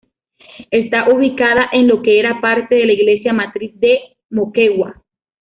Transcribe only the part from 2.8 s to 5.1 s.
la Iglesia Matriz de Moquegua.